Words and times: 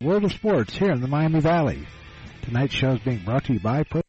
World 0.00 0.22
of 0.22 0.32
Sports 0.32 0.76
here 0.76 0.92
in 0.92 1.00
the 1.00 1.08
Miami 1.08 1.40
Valley. 1.40 1.84
Tonight's 2.42 2.72
show 2.72 2.92
is 2.92 3.00
being 3.00 3.24
brought 3.24 3.46
to 3.46 3.54
you 3.54 3.58
by 3.58 3.82
Pro. 3.82 4.00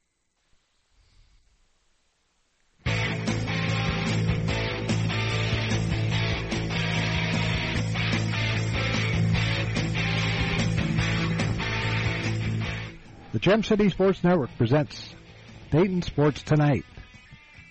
The 13.33 13.39
Gem 13.39 13.63
City 13.63 13.89
Sports 13.89 14.23
Network 14.23 14.55
presents 14.59 15.15
Dayton 15.71 16.03
Sports 16.03 16.43
Tonight. 16.43 16.85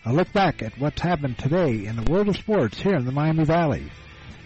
A 0.04 0.12
look 0.12 0.32
back 0.32 0.60
at 0.60 0.76
what's 0.80 1.00
happened 1.00 1.38
today 1.38 1.86
in 1.86 1.94
the 1.94 2.10
world 2.10 2.26
of 2.26 2.36
sports 2.36 2.78
here 2.80 2.96
in 2.96 3.04
the 3.04 3.12
Miami 3.12 3.44
Valley. 3.44 3.92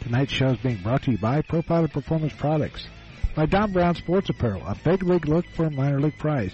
Tonight's 0.01 0.33
show 0.33 0.49
is 0.49 0.59
being 0.59 0.83
brought 0.83 1.05
to 1.05 1.13
you 1.13 1.17
by 1.17 1.41
Profiler 1.41 1.91
Performance 1.91 2.35
Products, 2.35 2.87
by 3.35 3.47
Don 3.47 3.73
Brown 3.73 3.95
Sports 3.95 4.29
Apparel, 4.29 4.63
a 4.67 4.75
big 4.75 5.03
league 5.03 5.27
look 5.27 5.47
for 5.55 5.65
a 5.67 5.71
minor 5.71 6.01
league 6.01 6.19
price, 6.19 6.53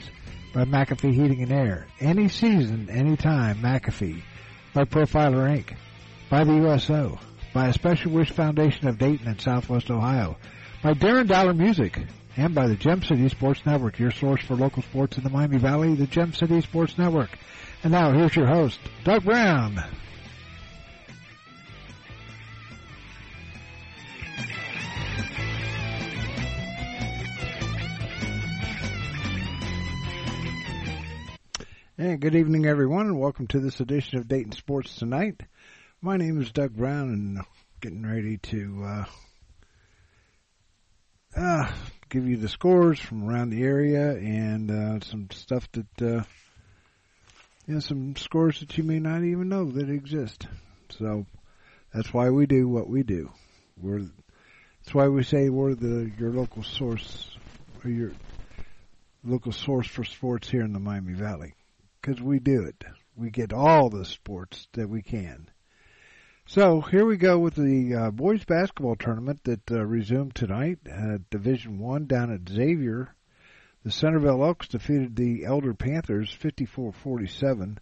by 0.55 0.65
McAfee 0.65 1.13
Heating 1.13 1.43
and 1.43 1.53
Air, 1.53 1.87
any 2.01 2.29
season, 2.29 2.89
any 2.91 3.17
time, 3.17 3.59
McAfee, 3.59 4.23
by 4.75 4.85
Profiler 4.85 5.49
Inc., 5.49 5.77
by 6.31 6.45
the 6.45 6.55
USO, 6.55 7.19
by 7.53 7.69
a 7.69 7.73
Special 7.73 8.13
Wish 8.13 8.31
Foundation 8.31 8.87
of 8.87 8.99
Dayton 8.99 9.27
and 9.27 9.41
Southwest 9.41 9.91
Ohio, 9.91 10.37
by 10.83 10.95
Darren 10.95 11.27
Dollar 11.27 11.53
Music, 11.53 11.99
and 12.37 12.55
by 12.55 12.69
the 12.69 12.77
Gem 12.77 13.03
City 13.03 13.29
Sports 13.29 13.67
Network, 13.67 13.99
your 13.99 14.13
source 14.13 14.43
for 14.43 14.55
local 14.55 14.83
sports 14.83 15.19
in 15.19 15.25
the 15.25 15.31
Miami 15.31 15.59
Valley, 15.59 15.95
the 15.95 16.07
Gem 16.07 16.33
City 16.33 16.61
Sports 16.61 16.97
Network. 16.97 17.31
And 17.83 17.93
now 17.93 18.13
here's 18.13 18.37
your 18.37 18.47
host, 18.47 18.79
Doug 19.03 19.25
Brown. 19.25 19.83
And 32.01 32.21
good 32.21 32.37
evening, 32.37 32.65
everyone, 32.65 33.07
and 33.07 33.19
welcome 33.19 33.49
to 33.49 33.59
this 33.59 33.81
edition 33.81 34.19
of 34.19 34.29
Dayton 34.29 34.53
Sports 34.53 34.95
Tonight. 34.95 35.41
My 36.01 36.17
name 36.17 36.41
is 36.41 36.53
Doug 36.53 36.77
Brown, 36.77 37.09
and 37.09 37.41
getting 37.81 38.07
ready 38.07 38.37
to 38.37 38.85
uh, 38.85 39.05
uh, 41.37 41.73
give 42.09 42.29
you 42.29 42.37
the 42.37 42.49
scores 42.49 43.01
from 43.01 43.29
around 43.29 43.51
the 43.51 43.65
area 43.65 44.13
and 44.13 44.71
uh, 44.71 45.01
some 45.05 45.27
stuff 45.33 45.69
that, 45.73 46.01
uh, 46.01 46.23
you 47.67 47.75
know, 47.75 47.81
some 47.81 48.15
scores 48.15 48.61
that 48.61 48.79
you 48.79 48.85
may 48.85 49.01
not 49.01 49.25
even 49.25 49.49
know 49.49 49.65
that 49.65 49.91
exist. 49.91 50.47
So 50.91 51.27
that's 51.93 52.15
why 52.15 52.31
we 52.31 52.47
do 52.47 52.69
what 52.69 52.89
we 52.89 53.03
do. 53.03 53.33
We're 53.77 54.07
that's 54.85 54.95
why 54.95 55.09
we 55.09 55.25
say 55.25 55.49
we're 55.49 55.75
the 55.75 56.13
your 56.17 56.31
local 56.31 56.63
source 56.63 57.37
or 57.83 57.91
your 57.91 58.13
local 59.25 59.51
source 59.51 59.89
for 59.89 60.05
sports 60.05 60.49
here 60.49 60.63
in 60.63 60.73
the 60.73 60.79
Miami 60.79 61.15
Valley 61.15 61.55
because 62.01 62.21
we 62.23 62.39
do 62.39 62.63
it. 62.63 62.85
We 63.17 63.31
get 63.31 63.53
all 63.53 63.91
the 63.91 64.05
sports 64.05 64.69
that 64.73 64.89
we 64.89 65.03
can. 65.03 65.51
So 66.47 66.81
here 66.81 67.05
we 67.05 67.19
go 67.19 67.39
with 67.39 67.57
the 67.57 67.95
uh, 67.95 68.11
boys 68.11 68.45
basketball 68.45 68.97
tournament 68.97 69.45
that 69.45 69.71
uh, 69.71 69.85
resumed 69.85 70.35
tonight. 70.35 70.79
Uh, 70.91 71.19
Division 71.31 71.79
One 71.79 72.07
down 72.07 72.33
at 72.33 72.49
Xavier, 72.49 73.15
the 73.85 73.91
Centerville 73.91 74.45
Elks 74.45 74.69
defeated 74.69 75.15
the 75.15 75.45
Elder 75.45 75.75
Panthers 75.75 76.35
54-47, 76.41 77.79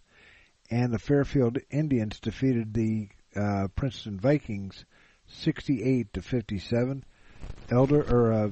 and 0.69 0.93
the 0.93 0.99
Fairfield 0.99 1.59
Indians 1.71 2.19
defeated 2.19 2.73
the 2.73 3.09
uh, 3.35 3.67
Princeton 3.75 4.19
Vikings 4.19 4.83
68 5.27 6.13
to 6.13 6.21
57. 6.21 7.05
Elder 7.71 8.01
or 8.01 8.33
uh, 8.33 8.49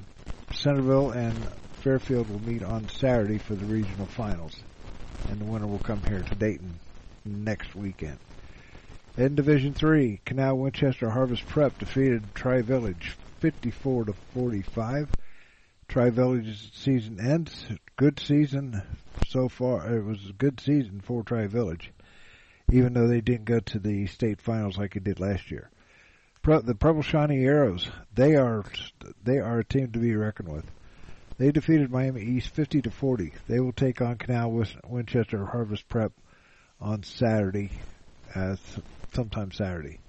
Centerville 0.54 1.12
and 1.12 1.38
Fairfield 1.82 2.30
will 2.30 2.42
meet 2.42 2.64
on 2.64 2.88
Saturday 2.90 3.38
for 3.38 3.56
the 3.56 3.66
regional 3.66 4.06
finals, 4.06 4.64
and 5.30 5.40
the 5.40 5.46
winner 5.46 5.68
will 5.68 5.80
come 5.80 6.02
here 6.08 6.22
to 6.22 6.36
Dayton 6.36 6.80
next 7.26 7.76
weekend. 7.76 8.18
In 9.18 9.36
Division 9.36 9.74
Three, 9.74 10.20
Canal 10.26 10.58
Winchester 10.58 11.10
Harvest 11.10 11.46
Prep 11.48 11.78
defeated 11.80 12.24
Tri 12.34 12.62
Village 12.62 13.16
54 13.40 14.06
to 14.06 14.14
45. 14.34 15.10
Tri 15.88 16.10
Village's 16.10 16.72
season 16.74 17.20
ends. 17.20 17.66
Good 17.96 18.20
season 18.20 18.82
so 19.28 19.48
far. 19.48 19.96
It 19.96 20.04
was 20.04 20.30
a 20.30 20.34
good 20.34 20.60
season 20.60 21.00
for 21.00 21.24
Tri 21.24 21.48
Village, 21.48 21.92
even 22.72 22.94
though 22.94 23.08
they 23.08 23.22
didn't 23.22 23.46
go 23.46 23.60
to 23.60 23.80
the 23.80 24.08
state 24.08 24.42
finals 24.42 24.78
like 24.78 24.96
it 24.96 25.04
did 25.04 25.20
last 25.20 25.52
year. 25.52 25.70
The 26.44 26.76
Purple 26.76 27.02
Shiny 27.02 27.44
Arrows, 27.46 27.90
they 28.14 28.36
are 28.36 28.64
they 29.24 29.40
are 29.40 29.60
a 29.60 29.66
team 29.66 29.92
to 29.92 30.00
be 30.00 30.16
reckoned 30.16 30.50
with. 30.50 30.70
They 31.38 31.52
defeated 31.52 31.92
Miami 31.92 32.22
East 32.22 32.50
50 32.50 32.82
to 32.84 32.92
40. 32.92 33.34
They 33.48 33.60
will 33.60 33.74
take 33.74 34.02
on 34.02 34.18
Canal 34.18 34.66
Winchester 34.88 35.46
Harvest 35.46 35.88
Prep 35.90 36.14
on 36.80 37.04
Saturday. 37.04 37.72
Uh, 38.34 38.56
sometime 39.14 39.52
Saturday. 39.52 40.00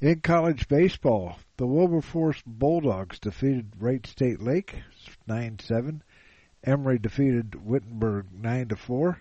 In 0.00 0.20
college 0.20 0.68
baseball, 0.68 1.38
the 1.56 1.66
Wilberforce 1.66 2.42
Bulldogs 2.46 3.18
defeated 3.18 3.72
Wright 3.78 4.06
State 4.06 4.40
Lake 4.40 4.76
9-7. 5.28 6.00
Emory 6.64 6.98
defeated 6.98 7.66
Wittenberg 7.66 8.26
9-4. 8.40 9.16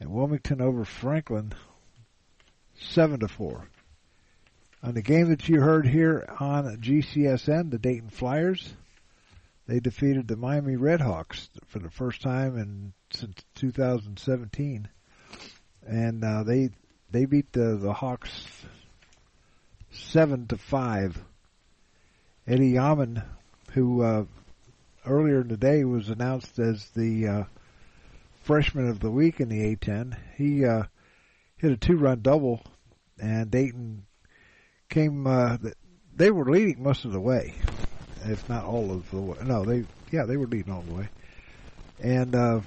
And 0.00 0.10
Wilmington 0.10 0.60
over 0.60 0.84
Franklin 0.84 1.52
7-4. 2.80 3.62
On 4.82 4.94
the 4.94 5.02
game 5.02 5.28
that 5.28 5.48
you 5.48 5.60
heard 5.60 5.86
here 5.86 6.26
on 6.40 6.76
GCSN, 6.78 7.70
the 7.70 7.78
Dayton 7.78 8.10
Flyers, 8.10 8.74
they 9.66 9.80
defeated 9.80 10.28
the 10.28 10.36
Miami 10.36 10.76
Redhawks 10.76 11.48
for 11.66 11.78
the 11.78 11.90
first 11.90 12.20
time 12.22 12.58
in 12.58 12.92
since 13.12 13.44
2017, 13.54 14.88
and 15.86 16.24
uh, 16.24 16.42
they 16.42 16.70
they 17.10 17.24
beat 17.26 17.52
the 17.52 17.76
the 17.76 17.92
Hawks 17.92 18.64
seven 19.90 20.46
to 20.48 20.56
five. 20.56 21.22
Eddie 22.46 22.70
Yaman, 22.70 23.22
who 23.72 24.02
uh, 24.02 24.24
earlier 25.06 25.42
in 25.42 25.48
the 25.48 25.56
day 25.56 25.84
was 25.84 26.08
announced 26.08 26.58
as 26.58 26.88
the 26.90 27.28
uh, 27.28 27.44
freshman 28.42 28.88
of 28.88 29.00
the 29.00 29.10
week 29.10 29.40
in 29.40 29.48
the 29.48 29.76
A10, 29.76 30.16
he 30.36 30.64
uh, 30.64 30.84
hit 31.56 31.72
a 31.72 31.76
two-run 31.76 32.20
double, 32.22 32.62
and 33.20 33.50
Dayton 33.50 34.06
came. 34.88 35.26
Uh, 35.26 35.58
they 36.14 36.30
were 36.30 36.50
leading 36.50 36.82
most 36.82 37.04
of 37.04 37.12
the 37.12 37.20
way, 37.20 37.54
if 38.24 38.48
not 38.48 38.64
all 38.64 38.90
of 38.90 39.10
the 39.10 39.20
way. 39.20 39.36
No, 39.44 39.64
they 39.64 39.84
yeah 40.10 40.24
they 40.24 40.36
were 40.36 40.46
leading 40.46 40.72
all 40.72 40.82
the 40.82 40.94
way, 40.94 41.08
and 42.00 42.34
uh, 42.34 42.60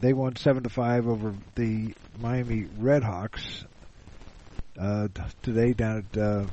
they 0.00 0.12
won 0.12 0.36
seven 0.36 0.62
to 0.62 0.68
five 0.68 1.06
over 1.06 1.34
the 1.54 1.94
Miami 2.20 2.64
Redhawks 2.78 3.64
uh, 4.78 5.08
today 5.42 5.72
down 5.72 6.06
at 6.12 6.20
uh, 6.20 6.46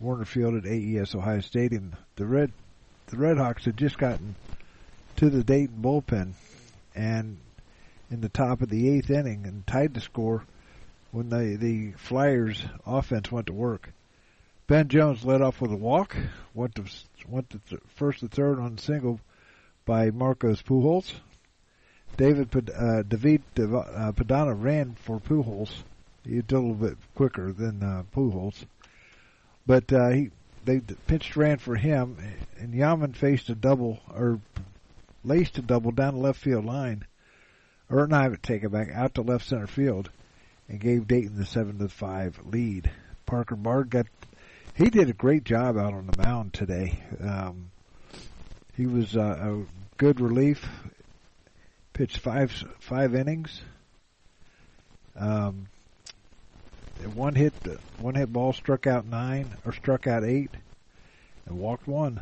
Warner 0.00 0.24
Field 0.24 0.54
at 0.54 0.66
AES 0.66 1.14
Ohio 1.14 1.40
Stadium. 1.40 1.94
The 2.16 2.26
Red 2.26 2.52
the 3.06 3.16
Redhawks 3.16 3.64
had 3.64 3.76
just 3.76 3.98
gotten 3.98 4.34
to 5.16 5.30
the 5.30 5.42
Dayton 5.42 5.78
bullpen 5.80 6.32
and 6.94 7.38
in 8.10 8.20
the 8.20 8.28
top 8.28 8.62
of 8.62 8.68
the 8.68 8.88
eighth 8.88 9.10
inning 9.10 9.44
and 9.46 9.66
tied 9.66 9.94
the 9.94 10.00
score 10.00 10.44
when 11.10 11.28
the 11.30 11.56
the 11.56 11.92
Flyers 11.92 12.64
offense 12.86 13.32
went 13.32 13.46
to 13.46 13.52
work. 13.52 13.90
Ben 14.68 14.86
Jones 14.88 15.24
led 15.24 15.42
off 15.42 15.60
with 15.60 15.72
a 15.72 15.76
walk, 15.76 16.14
went 16.54 16.74
to 16.76 16.84
went 17.26 17.50
to 17.50 17.58
th- 17.68 17.82
first 17.96 18.20
to 18.20 18.28
third 18.28 18.60
on 18.60 18.78
single 18.78 19.18
by 19.84 20.10
Marcos 20.10 20.62
Pujols. 20.62 21.14
David 22.16 22.54
uh, 22.54 23.02
David 23.02 23.42
uh, 23.56 24.12
Padana 24.12 24.54
ran 24.54 24.94
for 24.94 25.18
Pujols 25.18 25.82
he 26.28 26.42
did 26.42 26.52
a 26.52 26.58
little 26.58 26.74
bit 26.74 26.98
quicker 27.14 27.52
than 27.52 27.82
uh, 27.82 28.02
Pujols, 28.14 28.66
but 29.66 29.90
uh, 29.92 30.10
he 30.10 30.30
they 30.64 30.80
pitched 31.06 31.36
ran 31.36 31.56
for 31.56 31.76
him, 31.76 32.18
and 32.58 32.74
Yaman 32.74 33.14
faced 33.14 33.48
a 33.48 33.54
double 33.54 34.00
or 34.14 34.38
laced 35.24 35.56
a 35.56 35.62
double 35.62 35.92
down 35.92 36.14
the 36.14 36.20
left 36.20 36.40
field 36.40 36.66
line, 36.66 37.06
or 37.88 38.06
not 38.06 38.42
take 38.42 38.62
it 38.62 38.68
back 38.70 38.90
out 38.92 39.14
to 39.14 39.22
left 39.22 39.46
center 39.46 39.66
field, 39.66 40.10
and 40.68 40.78
gave 40.78 41.08
Dayton 41.08 41.36
the 41.38 41.46
seven 41.46 41.78
to 41.78 41.88
five 41.88 42.38
lead. 42.44 42.90
Parker 43.24 43.56
Bard 43.56 43.88
got 43.88 44.06
he 44.78 44.90
did 44.90 45.10
a 45.10 45.12
great 45.12 45.42
job 45.42 45.76
out 45.76 45.92
on 45.92 46.06
the 46.06 46.22
mound 46.22 46.54
today. 46.54 47.00
Um, 47.20 47.72
he 48.76 48.86
was 48.86 49.16
uh, 49.16 49.20
a 49.20 49.66
good 49.96 50.20
relief. 50.20 50.64
Pitched 51.92 52.18
five 52.18 52.52
five 52.78 53.16
innings. 53.16 53.60
Um, 55.16 55.66
one 57.12 57.34
hit 57.34 57.52
one 57.98 58.14
hit 58.14 58.32
ball 58.32 58.52
struck 58.52 58.86
out 58.86 59.04
nine 59.04 59.48
or 59.66 59.72
struck 59.72 60.06
out 60.06 60.22
eight 60.22 60.52
and 61.46 61.58
walked 61.58 61.88
one. 61.88 62.20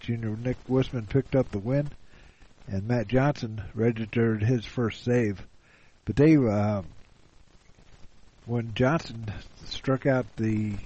Junior 0.00 0.34
Nick 0.36 0.56
Wisman 0.68 1.06
picked 1.06 1.36
up 1.36 1.50
the 1.50 1.58
win, 1.58 1.90
and 2.66 2.88
Matt 2.88 3.08
Johnson 3.08 3.60
registered 3.74 4.42
his 4.42 4.64
first 4.64 5.04
save. 5.04 5.46
But 6.06 6.16
they, 6.16 6.38
uh, 6.38 6.80
when 8.46 8.72
Johnson 8.72 9.30
struck 9.66 10.06
out 10.06 10.24
the 10.36 10.76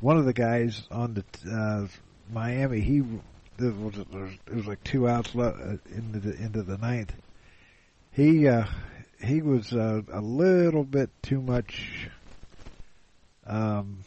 one 0.00 0.16
of 0.16 0.24
the 0.24 0.32
guys 0.32 0.82
on 0.90 1.14
the 1.14 1.50
uh, 1.50 1.86
Miami, 2.32 2.80
he 2.80 2.98
It 3.58 3.74
was, 3.74 3.94
was 4.52 4.66
like 4.66 4.84
two 4.84 5.08
outs 5.08 5.34
left 5.34 5.58
uh, 5.58 5.76
into 5.94 6.20
the 6.20 6.36
into 6.36 6.62
the 6.62 6.76
ninth. 6.78 7.14
He 8.12 8.48
uh, 8.48 8.66
he 9.22 9.42
was 9.42 9.72
uh, 9.72 10.02
a 10.12 10.20
little 10.20 10.84
bit 10.84 11.10
too 11.22 11.40
much 11.40 12.08
um, 13.46 14.00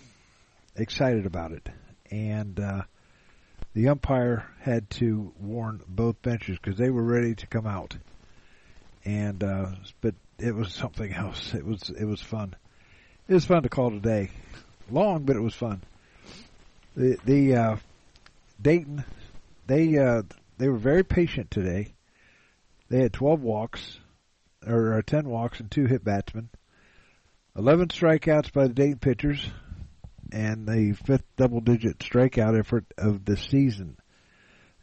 excited 0.76 1.26
about 1.26 1.52
it, 1.52 1.68
and 2.12 2.60
uh, 2.60 2.82
the 3.74 3.90
umpire 3.90 4.46
had 4.62 4.90
to 4.92 5.34
warn 5.40 5.82
both 5.88 6.22
benches 6.22 6.58
because 6.62 6.78
they 6.78 6.90
were 6.90 7.04
ready 7.04 7.36
to 7.36 7.48
come 7.48 7.66
out. 7.66 7.98
And 9.06 9.44
uh, 9.44 9.72
but 10.02 10.14
it 10.38 10.54
was 10.54 10.74
something 10.74 11.12
else. 11.12 11.54
It 11.54 11.66
was 11.66 11.90
it 11.90 12.06
was 12.06 12.22
fun. 12.22 12.56
It 13.28 13.34
was 13.34 13.46
fun 13.46 13.64
to 13.64 13.70
call 13.70 13.92
today. 13.92 14.30
Long, 14.92 15.24
but 15.24 15.36
it 15.36 15.42
was 15.42 15.54
fun. 15.54 15.82
The 16.96 17.18
the 17.26 17.56
uh, 17.56 17.76
Dayton 18.62 19.04
they 19.70 19.98
uh, 19.98 20.24
they 20.58 20.68
were 20.68 20.78
very 20.78 21.04
patient 21.04 21.52
today. 21.52 21.94
They 22.90 23.04
had 23.04 23.14
12 23.14 23.42
walks, 23.42 24.00
or, 24.66 24.98
or 24.98 25.02
10 25.04 25.30
walks 25.30 25.60
and 25.60 25.70
two 25.70 25.86
hit 25.86 26.04
batsmen. 26.04 26.50
11 27.56 27.90
strikeouts 27.90 28.52
by 28.52 28.68
the 28.68 28.74
Dayton 28.74 28.98
pitchers, 28.98 29.48
and 30.32 30.68
the 30.68 30.94
fifth 30.94 31.24
double-digit 31.38 32.00
strikeout 32.00 32.58
effort 32.58 32.86
of 32.98 33.26
the 33.26 33.38
season. 33.38 33.98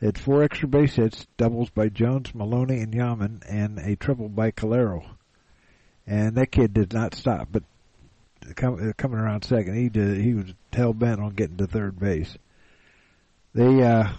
They 0.00 0.06
had 0.06 0.18
four 0.18 0.44
extra 0.44 0.68
base 0.68 0.94
hits, 0.94 1.26
doubles 1.36 1.70
by 1.70 1.88
Jones, 1.88 2.34
Maloney, 2.34 2.80
and 2.80 2.94
Yaman, 2.94 3.42
and 3.48 3.78
a 3.78 3.96
triple 3.96 4.28
by 4.28 4.52
Calero. 4.52 5.04
And 6.06 6.36
that 6.36 6.52
kid 6.52 6.74
did 6.74 6.92
not 6.92 7.14
stop, 7.14 7.48
but 7.50 7.64
coming 8.54 9.18
around 9.18 9.44
second, 9.44 9.74
he 9.74 9.88
did. 9.88 10.18
He 10.18 10.34
was 10.34 10.52
hell 10.72 10.92
bent 10.92 11.20
on 11.20 11.30
getting 11.34 11.56
to 11.56 11.66
third 11.66 11.98
base. 11.98 12.36
They 13.54 13.82
uh, 13.82 14.12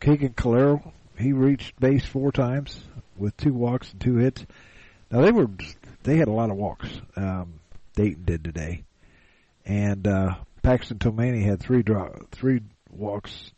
Keegan 0.00 0.34
Calero, 0.34 0.92
he 1.18 1.32
reached 1.32 1.78
base 1.80 2.04
four 2.04 2.30
times 2.32 2.82
with 3.16 3.36
two 3.36 3.52
walks 3.52 3.92
and 3.92 4.00
two 4.00 4.16
hits. 4.16 4.46
Now 5.10 5.22
they 5.22 5.32
were 5.32 5.48
they 6.02 6.16
had 6.16 6.28
a 6.28 6.32
lot 6.32 6.50
of 6.50 6.56
walks. 6.56 6.88
Um, 7.16 7.60
Dayton 7.94 8.24
did 8.24 8.44
today, 8.44 8.84
and 9.64 10.06
uh, 10.06 10.36
Paxton 10.62 10.98
Tomani 10.98 11.42
had 11.44 11.60
three 11.60 11.82
draw 11.82 12.10
three 12.30 12.60
walks 12.90 13.50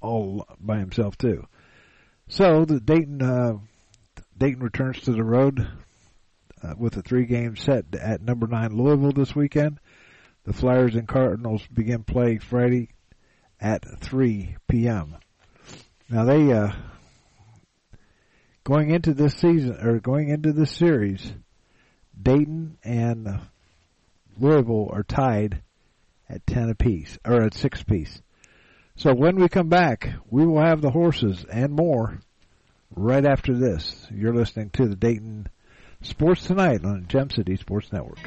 all 0.00 0.46
by 0.60 0.78
himself 0.78 1.16
too. 1.16 1.46
So 2.28 2.64
the 2.64 2.80
Dayton 2.80 3.22
uh, 3.22 3.58
Dayton 4.36 4.62
returns 4.62 5.00
to 5.02 5.12
the 5.12 5.24
road 5.24 5.66
uh, 6.64 6.74
with 6.78 6.96
a 6.96 7.02
three 7.02 7.26
game 7.26 7.56
set 7.56 7.84
at 7.94 8.22
number 8.22 8.46
nine 8.46 8.76
Louisville 8.76 9.12
this 9.12 9.34
weekend. 9.34 9.78
The 10.44 10.52
Flyers 10.52 10.94
and 10.94 11.08
Cardinals 11.08 11.66
begin 11.72 12.04
play 12.04 12.38
Friday 12.38 12.90
at 13.60 13.84
3 14.00 14.56
p.m. 14.68 15.16
Now 16.10 16.24
they 16.24 16.52
uh, 16.52 16.72
going 18.62 18.90
into 18.90 19.14
this 19.14 19.34
season 19.34 19.78
or 19.80 20.00
going 20.00 20.28
into 20.28 20.52
this 20.52 20.70
series, 20.70 21.32
Dayton 22.20 22.78
and 22.82 23.40
Louisville 24.38 24.90
are 24.92 25.02
tied 25.02 25.62
at 26.28 26.46
ten 26.46 26.70
apiece 26.70 27.18
or 27.24 27.42
at 27.42 27.54
six 27.54 27.82
apiece. 27.82 28.20
So 28.96 29.14
when 29.14 29.36
we 29.36 29.48
come 29.48 29.68
back, 29.68 30.12
we 30.30 30.46
will 30.46 30.62
have 30.62 30.80
the 30.80 30.90
horses 30.90 31.44
and 31.50 31.72
more 31.72 32.20
right 32.94 33.24
after 33.24 33.54
this. 33.54 34.06
You're 34.12 34.34
listening 34.34 34.70
to 34.70 34.86
the 34.86 34.96
Dayton 34.96 35.48
Sports 36.04 36.44
Tonight 36.44 36.84
on 36.84 37.06
Gem 37.08 37.30
City 37.30 37.56
Sports 37.56 37.90
Network. 37.90 38.18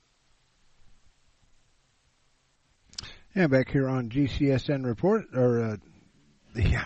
Yeah, 3.33 3.47
back 3.47 3.71
here 3.71 3.87
on 3.87 4.09
GCSN 4.09 4.85
report 4.85 5.27
or 5.33 5.61
uh, 5.63 5.77
uh, 6.59 6.83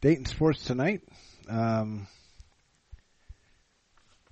Dayton 0.00 0.24
Sports 0.24 0.64
tonight. 0.64 1.02
Um, 1.48 2.08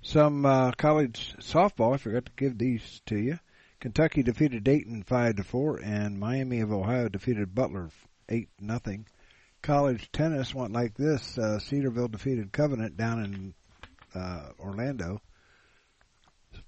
some 0.01 0.45
uh, 0.45 0.71
college 0.73 1.35
softball. 1.39 1.93
I 1.93 1.97
forgot 1.97 2.25
to 2.25 2.31
give 2.35 2.57
these 2.57 3.01
to 3.05 3.17
you. 3.17 3.39
Kentucky 3.79 4.23
defeated 4.23 4.65
Dayton 4.65 5.03
five 5.03 5.37
to 5.37 5.43
four, 5.45 5.77
and 5.77 6.19
Miami 6.19 6.59
of 6.59 6.73
Ohio 6.73 7.07
defeated 7.07 7.55
Butler 7.55 7.91
eight 8.27 8.49
nothing. 8.59 9.07
College 9.61 10.11
tennis 10.11 10.53
went 10.53 10.73
like 10.73 10.95
this: 10.95 11.37
uh, 11.37 11.59
Cedarville 11.59 12.09
defeated 12.09 12.51
Covenant 12.51 12.97
down 12.97 13.23
in 13.23 13.53
uh, 14.13 14.49
Orlando 14.59 15.21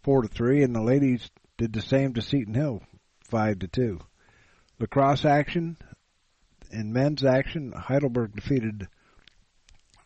four 0.04 0.22
to 0.22 0.30
three, 0.30 0.64
and 0.64 0.74
the 0.74 0.82
ladies 0.82 1.30
did 1.58 1.74
the 1.74 1.82
same 1.82 2.14
to 2.14 2.22
Seton 2.22 2.54
Hill 2.54 2.82
five 3.26 3.60
to 3.60 3.68
two. 3.68 4.00
Lacrosse 4.82 5.26
action. 5.26 5.78
In 6.72 6.92
men's 6.92 7.24
action, 7.24 7.72
Heidelberg 7.72 8.36
defeated 8.36 8.88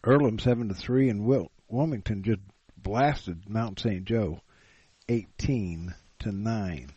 Earlham 0.04 0.38
7 0.38 0.68
to 0.68 0.76
3 0.76 1.10
and 1.10 1.26
Wil- 1.26 1.52
Wilmington 1.70 2.24
just 2.24 2.42
blasted 2.78 3.50
Mount 3.50 3.80
St. 3.80 4.04
Joe 4.04 4.42
18 5.08 5.94
to 6.20 6.32
9. 6.32 6.90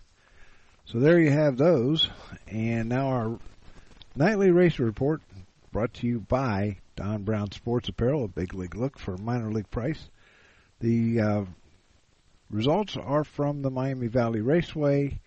So 0.87 0.99
there 0.99 1.20
you 1.20 1.30
have 1.30 1.56
those. 1.56 2.11
And 2.49 2.88
now 2.88 3.08
our 3.08 3.38
nightly 4.16 4.50
race 4.50 4.78
report 4.78 5.23
brought 5.70 5.94
to 5.94 6.06
you 6.06 6.20
by 6.20 6.78
Don 6.97 7.23
Brown 7.23 7.52
Sports 7.52 7.88
Apparel, 7.88 8.25
a 8.25 8.28
big 8.28 8.54
league 8.54 8.75
look 8.75 8.99
for 8.99 9.16
minor 9.16 9.52
league 9.52 9.70
price. 9.70 10.08
The 10.80 11.20
uh, 11.20 11.44
Results 12.50 12.97
are 12.97 13.25
from 13.25 13.61
the 13.61 13.70
Miami 13.70 14.06
Valley 14.06 14.40
Raceway 14.40 15.20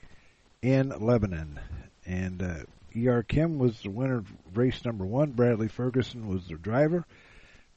in 0.61 0.89
Lebanon. 0.89 1.59
And 2.11 2.43
uh, 2.43 2.55
E.R. 2.93 3.23
Kim 3.23 3.57
was 3.57 3.79
the 3.79 3.89
winner 3.89 4.17
of 4.17 4.27
race 4.53 4.83
number 4.83 5.05
one. 5.05 5.31
Bradley 5.31 5.69
Ferguson 5.69 6.27
was 6.27 6.45
the 6.45 6.55
driver. 6.55 7.05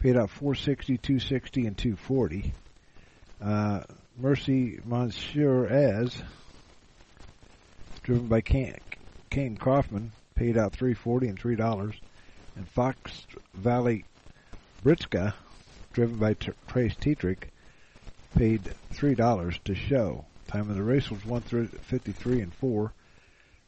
Paid 0.01 0.17
out 0.17 0.29
460, 0.29 0.99
260, 0.99 1.67
and 1.69 1.79
240. 1.79 2.53
Uh, 3.41 3.83
Mercy 4.19 4.81
Monsieur 4.85 5.67
as, 5.67 6.21
driven 8.03 8.27
by 8.27 8.41
Kane, 8.41 8.81
Kaufman, 9.57 10.11
paid 10.35 10.59
out 10.59 10.73
340 10.73 11.29
and 11.29 11.41
$3. 11.41 11.95
And 12.57 12.69
Fox 12.71 13.25
Valley 13.55 14.05
Britska, 14.85 15.33
driven 15.93 16.17
by 16.17 16.35
Trace 16.35 16.97
Tetrick, 16.97 17.51
paid 18.35 18.69
$3 18.95 19.63
to 19.63 19.75
show. 19.77 20.25
Time 20.49 20.71
of 20.71 20.75
the 20.75 20.83
race 20.83 21.09
was 21.09 21.25
153 21.25 22.41
and 22.41 22.53
4. 22.53 22.93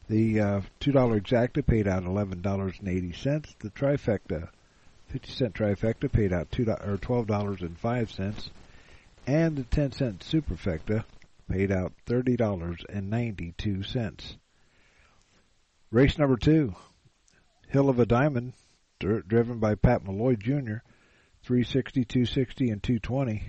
The 0.09 0.39
uh, 0.39 0.61
$2 0.79 1.21
exacta 1.21 1.65
paid 1.65 1.87
out 1.87 2.03
$11.80. 2.03 3.59
The 3.59 3.69
trifecta, 3.71 4.47
50 5.09 5.31
cent 5.31 5.53
trifecta 5.53 6.09
paid 6.09 6.31
out 6.31 6.49
$2 6.51 6.87
or 6.87 6.97
$12.05. 6.97 8.49
And 9.25 9.57
the 9.57 9.63
10 9.63 9.91
cent 9.91 10.19
superfecta 10.19 11.03
paid 11.51 11.73
out 11.73 11.91
$30.92. 12.05 14.37
Race 15.91 16.17
number 16.17 16.37
two, 16.37 16.73
Hill 17.69 17.89
of 17.89 17.99
a 17.99 18.05
Diamond, 18.05 18.53
driven 18.99 19.59
by 19.59 19.75
Pat 19.75 20.05
Malloy 20.05 20.35
Jr., 20.35 20.77
360, 21.43 22.05
260, 22.05 22.69
and 22.69 22.81
220. 22.83 23.43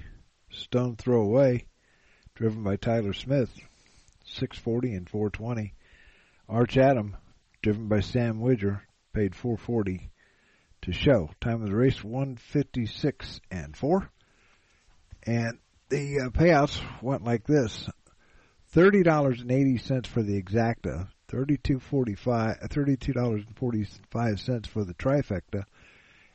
Stone 0.50 0.96
Throw 0.96 1.22
Away, 1.22 1.66
driven 2.34 2.64
by 2.64 2.74
Tyler 2.76 3.12
Smith, 3.12 3.50
640 4.24 4.94
and 4.94 5.08
420. 5.08 5.74
Arch 6.48 6.78
Adam, 6.78 7.14
driven 7.60 7.88
by 7.88 8.00
Sam 8.00 8.40
Widger, 8.40 8.82
paid 9.12 9.34
440 9.34 10.10
to 10.82 10.92
show. 10.92 11.28
Time 11.40 11.62
of 11.62 11.68
the 11.68 11.76
race 11.76 12.02
156 12.02 13.40
and 13.50 13.76
4. 13.76 14.10
And 15.24 15.58
the 15.90 16.20
uh, 16.20 16.30
payouts 16.30 16.80
went 17.02 17.24
like 17.24 17.46
this. 17.46 17.90
$30.80 18.74 20.06
for 20.06 20.22
the 20.22 20.40
exacta, 20.42 21.08
$32.45, 21.30 22.68
$32.45 22.68 24.66
for 24.66 24.84
the 24.84 24.94
trifecta, 24.94 25.64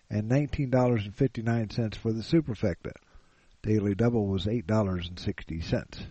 and 0.09 0.29
$19.59 0.29 1.95
for 1.95 2.11
the 2.11 2.21
superfecta. 2.21 2.91
Daily 3.63 3.95
double 3.95 4.27
was 4.27 4.45
$8.60. 4.45 6.05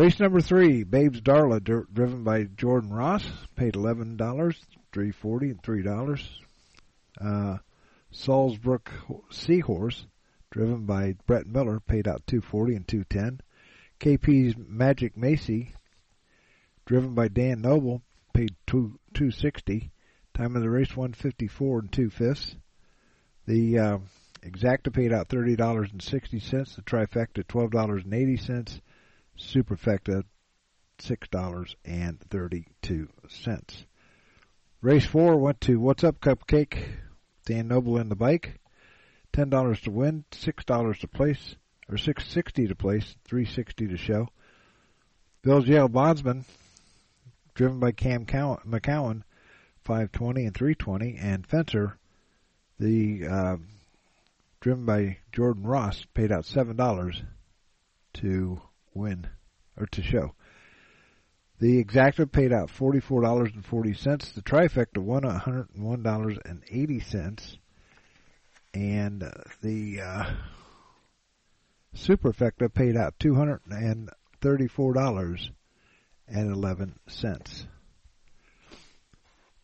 Race 0.00 0.18
number 0.18 0.40
three, 0.40 0.82
Babes 0.82 1.20
Darla, 1.20 1.62
driven 1.62 2.24
by 2.24 2.44
Jordan 2.44 2.90
Ross, 2.90 3.22
paid 3.54 3.74
$11, 3.74 4.16
$3.40 4.16 5.42
and 5.42 5.62
$3. 5.62 6.20
Uh, 7.20 7.58
Salzbrook 8.10 8.88
Seahorse, 9.30 10.06
driven 10.50 10.86
by 10.86 11.16
Brett 11.26 11.46
Miller, 11.46 11.80
paid 11.80 12.08
out 12.08 12.26
240 12.26 12.76
and 12.76 12.88
210. 12.88 13.42
KP's 14.00 14.54
Magic 14.56 15.18
Macy, 15.18 15.74
driven 16.86 17.14
by 17.14 17.28
Dan 17.28 17.60
Noble, 17.60 18.00
paid 18.32 18.54
two, 18.66 18.98
260. 19.12 19.90
Time 20.32 20.56
of 20.56 20.62
the 20.62 20.70
race 20.70 20.96
154 20.96 21.78
and 21.78 21.92
two 21.92 22.08
fifths. 22.08 22.56
The 23.46 23.78
uh, 23.78 23.98
exacta 24.42 24.94
paid 24.94 25.12
out 25.12 25.28
thirty 25.28 25.56
dollars 25.56 25.90
and 25.92 26.00
sixty 26.00 26.40
cents. 26.40 26.76
The 26.76 26.82
trifecta 26.82 27.46
twelve 27.46 27.70
dollars 27.70 28.04
and 28.04 28.14
eighty 28.14 28.38
cents. 28.38 28.80
Superfecta 29.40 30.24
six 30.98 31.28
dollars 31.28 31.74
and 31.84 32.20
thirty 32.20 32.66
two 32.82 33.08
cents. 33.28 33.84
Race 34.82 35.06
four 35.06 35.36
went 35.36 35.60
to 35.62 35.80
What's 35.80 36.04
Up 36.04 36.20
Cupcake. 36.20 36.84
Dan 37.46 37.68
Noble 37.68 37.98
in 37.98 38.08
the 38.08 38.16
bike. 38.16 38.60
Ten 39.32 39.48
dollars 39.48 39.80
to 39.82 39.90
win, 39.90 40.24
six 40.32 40.64
dollars 40.64 40.98
to 40.98 41.08
place, 41.08 41.56
or 41.88 41.96
six 41.96 42.26
sixty 42.26 42.66
to 42.66 42.74
place, 42.74 43.16
three 43.24 43.44
sixty 43.44 43.86
to 43.88 43.96
show. 43.96 44.28
Bill's 45.42 45.66
Yale 45.66 45.88
Bondsman, 45.88 46.44
driven 47.54 47.80
by 47.80 47.92
Cam 47.92 48.26
McCown, 48.26 49.22
520 49.84 50.44
and 50.44 50.54
320, 50.54 51.16
and 51.16 51.46
Fencer, 51.46 51.98
the 52.78 53.26
uh, 53.26 53.56
driven 54.60 54.84
by 54.84 55.16
Jordan 55.32 55.62
Ross, 55.62 56.04
paid 56.12 56.30
out 56.30 56.44
seven 56.44 56.76
dollars 56.76 57.22
to 58.14 58.60
win 58.94 59.26
or 59.76 59.86
to 59.86 60.02
show. 60.02 60.34
The 61.58 61.82
exacta 61.84 62.30
paid 62.30 62.52
out 62.52 62.70
forty 62.70 63.00
four 63.00 63.20
dollars 63.20 63.50
and 63.54 63.64
forty 63.64 63.92
cents. 63.92 64.32
The 64.32 64.42
trifecta 64.42 64.98
won 64.98 65.24
one 65.24 65.36
hundred 65.36 65.68
and 65.74 65.84
one 65.84 66.02
dollars 66.02 66.38
and 66.44 66.62
eighty 66.70 67.00
cents, 67.00 67.58
and 68.72 69.22
uh, 69.22 69.30
the 69.62 70.00
uh, 70.00 70.30
superfecta 71.94 72.72
paid 72.72 72.96
out 72.96 73.14
two 73.18 73.34
hundred 73.34 73.60
and 73.70 74.08
thirty 74.40 74.68
four 74.68 74.94
dollars 74.94 75.50
and 76.26 76.50
eleven 76.50 76.98
cents. 77.06 77.66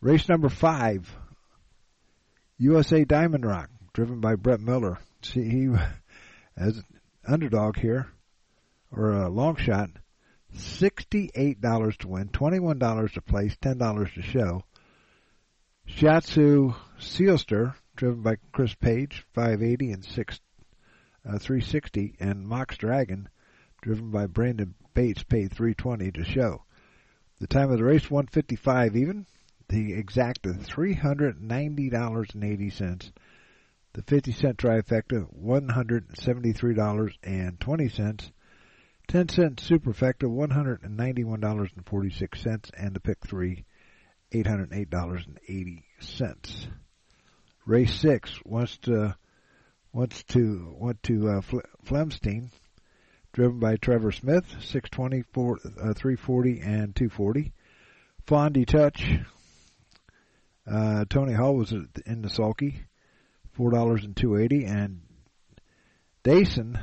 Race 0.03 0.29
number 0.29 0.51
five, 0.51 1.11
USA 2.59 3.05
Diamond 3.05 3.47
Rock, 3.47 3.71
driven 3.95 4.21
by 4.21 4.35
Brett 4.35 4.61
Miller. 4.61 4.99
See, 5.23 5.49
he, 5.49 5.69
as 6.57 6.83
underdog 7.27 7.79
here, 7.79 8.09
or 8.91 9.13
a 9.13 9.29
long 9.29 9.57
shot, 9.57 9.91
$68 10.55 11.97
to 11.99 12.09
win, 12.09 12.29
$21 12.29 13.13
to 13.13 13.21
place, 13.21 13.55
$10 13.57 14.15
to 14.15 14.23
show. 14.23 14.63
Shatsu 15.89 16.75
Sealster, 16.99 17.75
driven 17.95 18.23
by 18.23 18.39
Chris 18.53 18.75
Page, 18.75 19.25
580 19.35 19.93
and 19.93 20.05
6, 20.05 20.41
uh, 21.25 21.39
360, 21.39 22.17
and 22.21 22.47
Mox 22.47 22.77
Dragon, 22.77 23.31
driven 23.83 24.11
by 24.11 24.27
Brandon 24.27 24.75
Bates, 24.95 25.23
paid 25.23 25.53
320 25.53 26.11
to 26.13 26.25
show. 26.25 26.65
The 27.39 27.47
time 27.47 27.71
of 27.71 27.79
the 27.79 27.85
race, 27.85 28.11
155 28.11 28.97
even 28.97 29.27
the 29.69 29.95
exact 29.95 30.43
$390.80. 30.43 33.13
The 33.93 34.03
50 34.03 34.33
cent 34.33 34.59
trifecta, 34.59 35.29
$173.20. 35.43 38.33
10 39.09 39.29
cent 39.29 39.57
superfecta, 39.57 40.25
$191.46. 40.25 42.71
And 42.77 42.95
the 42.95 43.01
pick 43.01 43.27
three, 43.27 43.65
$808.80. 44.33 46.67
Race 47.65 47.95
six 47.95 48.39
wants 48.45 48.77
to, 48.79 49.17
wants 49.93 50.23
to, 50.25 50.75
went 50.79 51.03
to, 51.05 51.29
uh, 51.29 51.41
Flemstein, 51.85 52.51
driven 53.33 53.59
by 53.59 53.77
Trevor 53.77 54.13
Smith, 54.13 54.45
620, 54.61 55.23
four, 55.33 55.59
uh, 55.65 55.95
340 55.95 56.61
and 56.61 56.95
240. 56.95 57.53
Fondy 58.27 58.67
Touch, 58.67 59.19
uh, 60.67 61.05
Tony 61.09 61.33
Hall 61.33 61.55
was 61.55 61.73
in 61.73 62.23
the 62.23 62.29
sulky, 62.29 62.83
four 63.53 63.71
dollars 63.71 64.05
and 64.05 64.17
two 64.17 64.37
eighty, 64.37 64.65
and 64.65 65.01
Dason 66.25 66.77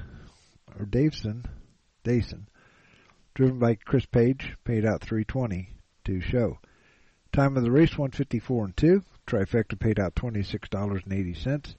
or 0.80 0.86
Daveson, 0.86 1.44
Dason, 2.04 2.48
driven 3.34 3.60
by 3.60 3.76
Chris 3.76 4.06
Page, 4.06 4.56
paid 4.64 4.86
out 4.86 5.02
three 5.02 5.24
twenty 5.24 5.70
to 6.06 6.22
show. 6.22 6.60
Time 7.32 7.58
of 7.58 7.64
the 7.64 7.72
race 7.72 7.98
one 7.98 8.12
fifty 8.12 8.40
four 8.40 8.66
and 8.66 8.78
two. 8.78 9.04
Trifecta 9.26 9.80
paid 9.80 10.00
out 10.00 10.16
twenty 10.16 10.44
six 10.44 10.70
dollars 10.70 11.02
and 11.06 11.14
eighty 11.14 11.34
cents. 11.34 11.76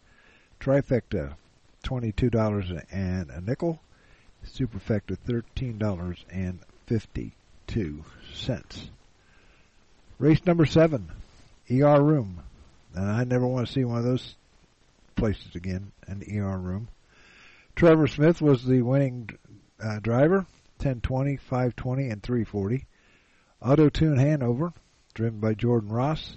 Trifecta 0.61 1.35
twenty 1.83 2.13
two 2.13 2.31
dollars 2.31 2.71
and 2.91 3.31
a 3.31 3.41
nickel. 3.41 3.81
Superfecta 4.47 5.17
thirteen 5.17 5.79
dollars 5.79 6.25
and 6.31 6.59
fifty 6.87 7.33
two 7.67 8.05
cents. 8.33 8.91
Race 10.19 10.45
number 10.47 10.67
seven. 10.67 11.11
ER 11.71 12.03
room. 12.03 12.41
And 12.95 13.11
I 13.11 13.25
never 13.25 13.47
want 13.47 13.67
to 13.67 13.73
see 13.73 13.85
one 13.85 13.99
of 13.99 14.05
those 14.05 14.37
places 15.17 15.55
again, 15.55 15.93
an 16.07 16.23
ER 16.37 16.59
room. 16.59 16.89
Trevor 17.77 18.07
Smith 18.07 18.41
was 18.41 18.65
the 18.65 18.83
winning 18.83 19.31
uh, 19.83 19.99
driver, 20.01 20.47
1020, 20.79 21.37
520, 21.37 22.09
and 22.09 22.23
340. 22.23 22.87
Auto 23.63 23.89
Tune 23.89 24.19
Hanover, 24.19 24.73
driven 25.15 25.41
by 25.41 25.55
Jordan 25.55 25.91
Ross, 25.91 26.37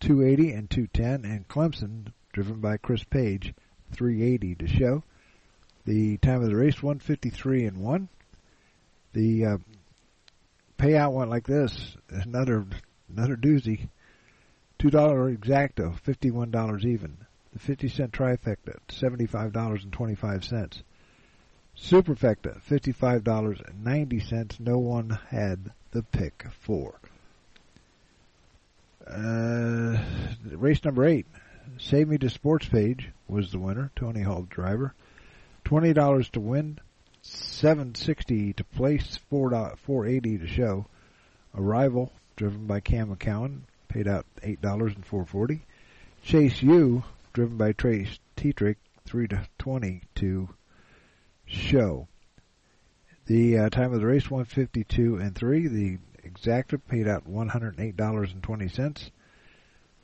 280 0.00 0.52
and 0.52 0.70
210. 0.70 1.30
And 1.30 1.48
Clemson, 1.48 2.12
driven 2.32 2.60
by 2.60 2.76
Chris 2.76 3.04
Page, 3.04 3.54
380 3.92 4.54
to 4.56 4.66
show. 4.66 5.02
The 5.86 6.16
time 6.18 6.42
of 6.42 6.48
the 6.48 6.56
race, 6.56 6.82
153 6.82 7.64
and 7.64 7.78
1. 7.78 8.08
The 9.12 9.46
uh, 9.46 9.58
payout 10.78 11.12
went 11.12 11.30
like 11.30 11.46
this 11.46 11.96
another, 12.08 12.66
another 13.08 13.36
doozy. 13.36 13.88
$2 14.78 15.38
exacto, 15.38 15.98
$51 16.02 16.84
even. 16.84 17.16
The 17.52 17.58
50 17.58 17.88
cent 17.88 18.12
trifecta, 18.12 18.78
$75.25. 18.88 20.82
Superfecta, 21.78 22.60
$55.90. 22.62 24.60
No 24.60 24.78
one 24.78 25.18
had 25.28 25.72
the 25.90 26.02
pick 26.02 26.44
four. 26.60 27.00
Uh, 29.06 29.98
race 30.50 30.82
number 30.84 31.04
eight, 31.04 31.26
Save 31.78 32.08
Me 32.08 32.18
to 32.18 32.30
Sports 32.30 32.68
Page 32.68 33.10
was 33.28 33.50
the 33.50 33.58
winner. 33.58 33.90
Tony 33.96 34.22
Hall 34.22 34.46
driver. 34.48 34.94
$20 35.64 36.30
to 36.30 36.40
win, 36.40 36.78
760 37.22 38.52
to 38.52 38.64
place, 38.64 39.18
4 39.30 39.50
480 39.50 40.38
to 40.38 40.46
show. 40.46 40.86
Arrival, 41.56 42.12
driven 42.36 42.66
by 42.66 42.80
Cam 42.80 43.14
McCown, 43.14 43.60
paid 43.88 44.06
out 44.06 44.26
$8 44.42 44.62
and 44.94 45.06
440. 45.06 45.62
Chase 46.22 46.62
U, 46.62 47.04
driven 47.32 47.56
by 47.56 47.72
Trace 47.72 48.18
Tetrick, 48.36 48.76
3 49.06 49.28
to 49.28 49.46
20 49.58 50.02
to 50.16 50.48
show. 51.46 52.08
The 53.26 53.58
uh, 53.58 53.68
time 53.70 53.92
of 53.92 54.00
the 54.00 54.06
race, 54.06 54.30
152 54.30 55.16
and 55.16 55.34
3. 55.34 55.66
The 55.68 55.98
exacta 56.24 56.80
paid 56.88 57.08
out 57.08 57.28
$108.20. 57.28 59.10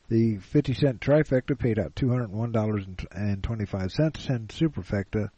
The 0.09 0.39
50 0.39 0.75
cent 0.75 1.01
trifecta 1.01 1.57
paid 1.59 1.79
out 1.79 1.95
$201.25 1.95 4.29
and 4.29 4.49
superfecta 4.49 5.31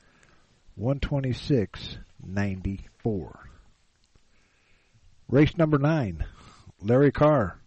126.94. 0.80 3.38
Race 5.28 5.56
number 5.56 5.78
9. 5.78 6.24
Larry 6.80 7.12
Carr. 7.12 7.58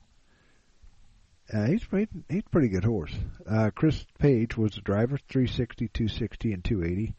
Uh, 1.53 1.67
he's 1.67 1.83
pretty, 1.83 2.07
he's 2.27 2.41
a 2.45 2.49
pretty 2.49 2.69
good 2.69 2.83
horse. 2.83 3.13
Uh, 3.47 3.69
Chris 3.75 4.03
Page 4.17 4.57
was 4.57 4.73
the 4.73 4.81
driver, 4.81 5.19
360, 5.29 5.89
260, 5.89 6.53
and 6.53 6.63
280. 6.63 7.13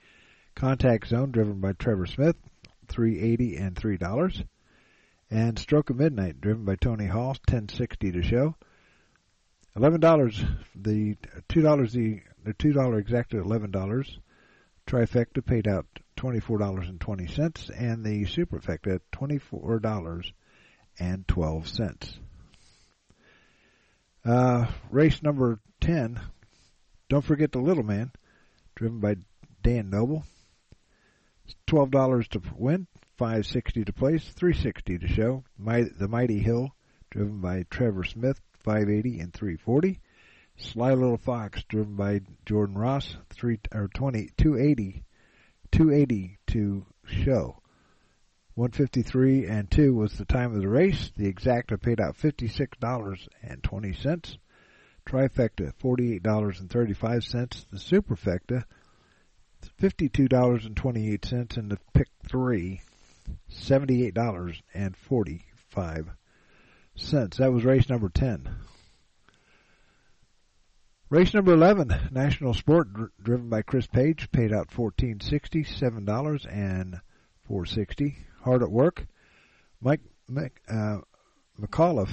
Contact 0.56 1.06
Zone, 1.06 1.30
driven 1.30 1.60
by 1.60 1.74
Trevor 1.74 2.06
Smith, 2.06 2.36
380 2.88 3.56
and 3.56 3.76
$3. 3.76 4.44
And 5.30 5.58
Stroke 5.58 5.90
of 5.90 5.96
Midnight, 5.96 6.40
driven 6.40 6.64
by 6.64 6.76
Tony 6.76 7.06
Hall, 7.06 7.36
1060 7.46 8.12
to 8.12 8.22
show. 8.22 8.56
Eleven 9.76 10.00
dollars. 10.00 10.42
The 10.74 11.16
two 11.48 11.60
dollars. 11.60 11.92
The 11.92 12.22
the 12.42 12.54
two 12.54 12.72
dollar 12.72 12.98
exacted 12.98 13.44
eleven 13.44 13.70
dollars. 13.70 14.18
Trifecta 14.86 15.44
paid 15.44 15.68
out 15.68 15.84
twenty 16.16 16.40
four 16.40 16.56
dollars 16.56 16.88
and 16.88 16.98
twenty 16.98 17.26
cents, 17.26 17.68
and 17.68 18.02
the 18.02 18.24
superfecta 18.24 19.00
twenty 19.12 19.36
four 19.36 19.78
dollars 19.78 20.32
and 20.98 21.28
twelve 21.28 21.68
cents. 21.68 22.18
Uh, 24.24 24.66
race 24.90 25.22
number 25.22 25.60
ten. 25.78 26.20
Don't 27.10 27.24
forget 27.24 27.52
the 27.52 27.58
little 27.58 27.84
man, 27.84 28.12
driven 28.76 28.98
by 29.00 29.16
Dan 29.62 29.90
Noble. 29.90 30.24
Twelve 31.66 31.90
dollars 31.90 32.28
to 32.28 32.40
win, 32.56 32.86
five 33.18 33.44
sixty 33.44 33.84
to 33.84 33.92
place, 33.92 34.28
three 34.28 34.54
sixty 34.54 34.98
to 34.98 35.08
show. 35.08 35.42
My, 35.58 35.86
the 35.98 36.06
Mighty 36.06 36.38
Hill, 36.38 36.70
driven 37.10 37.40
by 37.40 37.64
Trevor 37.70 38.04
Smith, 38.04 38.40
580 38.66 39.20
and 39.20 39.32
340. 39.32 40.00
Sly 40.56 40.92
Little 40.94 41.18
Fox, 41.18 41.62
driven 41.64 41.96
by 41.96 42.20
Jordan 42.44 42.76
Ross, 42.76 43.16
three 43.30 43.58
or 43.74 43.88
20, 43.88 44.30
280, 44.36 45.02
280 45.70 46.38
to 46.48 46.84
show. 47.04 47.62
153 48.54 49.46
and 49.46 49.70
2 49.70 49.94
was 49.94 50.16
the 50.16 50.24
time 50.24 50.52
of 50.54 50.60
the 50.60 50.68
race. 50.68 51.12
The 51.16 51.32
exacta 51.32 51.80
paid 51.80 52.00
out 52.00 52.16
$56.20. 52.16 54.38
Trifecta, 55.04 55.72
$48.35. 55.80 57.66
The 57.70 57.76
superfecta, 57.76 58.64
$52.28. 59.80 61.56
in 61.56 61.68
the 61.68 61.78
pick 61.94 62.08
three, 62.28 62.80
$78.45 63.50 66.06
cents. 66.96 67.36
That 67.36 67.52
was 67.52 67.64
race 67.64 67.88
number 67.88 68.08
10. 68.08 68.48
Race 71.08 71.32
number 71.34 71.52
11, 71.52 72.08
National 72.10 72.52
Sport, 72.52 72.92
dr- 72.92 73.12
driven 73.22 73.48
by 73.48 73.62
Chris 73.62 73.86
Page, 73.86 74.28
paid 74.32 74.52
out 74.52 74.72
fourteen 74.72 75.20
sixty, 75.20 75.62
seven 75.62 76.04
dollars 76.04 76.44
and 76.46 77.00
four 77.46 77.64
sixty. 77.64 78.16
Hard 78.42 78.64
at 78.64 78.72
work, 78.72 79.06
Mike 79.80 80.00
Mc, 80.28 80.60
uh, 80.68 80.98
McAuliffe, 81.60 82.10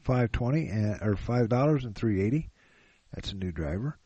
five 0.00 0.32
twenty 0.32 0.70
or 0.70 1.16
five 1.18 1.50
dollars 1.50 1.84
and 1.84 1.94
three 1.94 2.22
eighty. 2.22 2.48
That's 3.12 3.32
a 3.32 3.36
new 3.36 3.52
driver. 3.52 3.98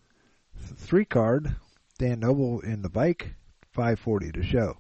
Three 0.59 1.05
card, 1.05 1.55
Dan 1.99 2.21
Noble 2.21 2.61
in 2.61 2.83
the 2.83 2.89
bike, 2.89 3.35
five 3.73 3.99
forty 3.99 4.33
to 4.33 4.43
show. 4.43 4.79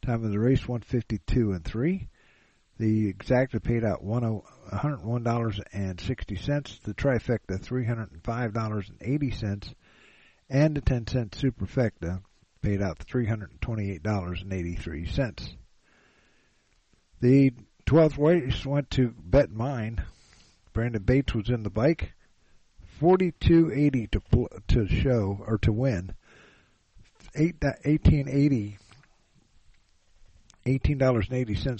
Time 0.00 0.24
of 0.24 0.30
the 0.30 0.38
race, 0.38 0.66
one 0.66 0.80
fifty 0.80 1.18
two 1.26 1.52
and 1.52 1.64
three. 1.64 2.08
The 2.78 3.12
exacta 3.12 3.62
paid 3.62 3.84
out 3.84 4.02
$101.60. 4.04 6.82
The 6.82 6.94
trifecta, 6.94 7.60
$305.80. 7.60 9.74
And 10.50 10.74
the 10.74 10.80
10 10.80 11.06
cent 11.06 11.30
superfecta 11.32 12.22
paid 12.60 12.82
out 12.82 12.98
$328.83. 13.06 15.56
The 17.20 17.52
12th 17.86 18.18
race 18.18 18.66
went 18.66 18.90
to 18.90 19.14
Bet 19.16 19.52
Mine. 19.52 20.02
Brandon 20.72 21.02
Bates 21.02 21.34
was 21.34 21.50
in 21.50 21.62
the 21.62 21.70
bike. 21.70 22.14
42.80 23.00 24.10
to 24.10 24.20
to 24.68 24.88
show 24.88 25.44
or 25.46 25.58
to 25.58 25.72
win 25.72 26.14
eight, 27.34 27.60
$18.80 27.60 28.76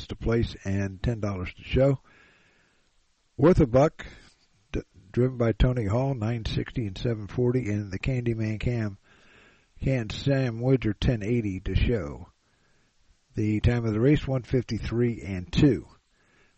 to 0.07 0.17
place 0.17 0.57
and 0.65 1.01
$10 1.03 1.55
to 1.55 1.63
show. 1.63 2.01
Worth 3.37 3.61
a 3.61 3.67
buck, 3.67 4.07
d- 4.73 4.81
driven 5.13 5.37
by 5.39 5.53
Tony 5.53 5.87
Hall, 5.87 6.15
960 6.15 6.87
and 6.87 6.99
740, 6.99 7.71
and 7.71 7.91
the 7.91 7.99
Candyman 7.99 8.61
Cam, 8.61 8.99
can 9.81 10.11
Sam 10.11 10.61
Widger, 10.61 10.91
1080 10.91 11.61
to 11.61 11.75
show. 11.75 12.29
The 13.35 13.61
time 13.61 13.87
of 13.87 13.93
the 13.93 14.01
race, 14.01 14.27
153 14.27 15.23
and 15.23 15.53
2. 15.53 15.87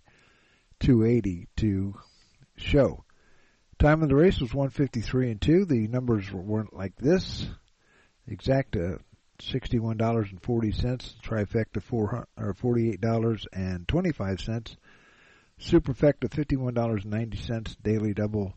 280 0.78 1.48
to 1.56 1.94
show. 2.60 3.04
Time 3.78 4.02
of 4.02 4.08
the 4.08 4.16
race 4.16 4.40
was 4.40 4.52
153 4.52 5.30
and 5.30 5.40
2. 5.40 5.64
The 5.64 5.86
numbers 5.88 6.32
weren't 6.32 6.74
like 6.74 6.96
this. 6.96 7.46
Uh, 8.76 8.98
and 10.32 10.42
forty 10.42 10.72
cents. 10.72 11.14
Trifecta 11.22 11.80
four 11.82 12.26
or 12.36 12.54
forty-eight 12.54 13.00
dollars 13.00 13.46
and 13.52 13.86
twenty-five 13.86 14.40
cents. 14.40 14.76
Superfecta 15.60 16.32
fifty-one 16.32 16.74
dollars 16.74 17.04
and 17.04 17.12
ninety 17.12 17.38
cents. 17.38 17.76
Daily 17.82 18.14
double 18.14 18.54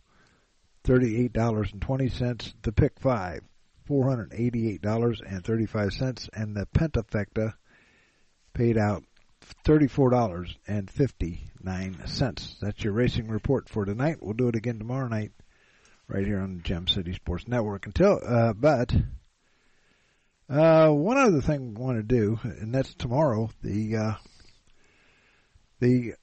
thirty-eight 0.83 1.33
dollars 1.33 1.71
and 1.71 1.81
twenty 1.81 2.09
cents. 2.09 2.53
The 2.63 2.71
pick 2.71 2.99
five 2.99 3.41
four 3.85 4.09
hundred 4.09 4.33
eighty-eight 4.33 4.81
dollars 4.81 5.21
and 5.25 5.43
thirty-five 5.45 5.93
cents, 5.93 6.29
and 6.33 6.55
the 6.55 6.65
pentafecta 6.65 7.53
paid 8.53 8.77
out 8.77 9.03
thirty-four 9.63 10.09
dollars 10.09 10.55
and 10.67 10.89
fifty-nine 10.89 12.01
cents. 12.05 12.55
That's 12.61 12.83
your 12.83 12.93
racing 12.93 13.27
report 13.27 13.69
for 13.69 13.85
tonight. 13.85 14.17
We'll 14.21 14.33
do 14.33 14.47
it 14.47 14.55
again 14.55 14.79
tomorrow 14.79 15.07
night, 15.07 15.31
right 16.07 16.25
here 16.25 16.39
on 16.39 16.57
the 16.57 16.63
Gem 16.63 16.87
City 16.87 17.13
Sports 17.13 17.47
Network. 17.47 17.85
Until, 17.85 18.19
uh, 18.25 18.53
but 18.53 18.93
uh, 20.49 20.89
one 20.89 21.17
other 21.17 21.41
thing 21.41 21.73
we 21.73 21.81
want 21.81 21.97
to 21.97 22.03
do, 22.03 22.39
and 22.43 22.73
that's 22.73 22.93
tomorrow. 22.93 23.49
The 23.63 23.95
uh, 23.95 24.13
the 25.79 26.13